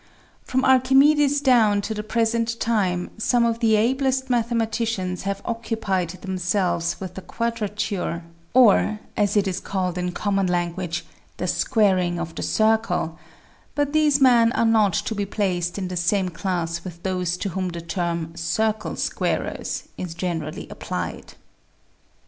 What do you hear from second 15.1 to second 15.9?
be placed in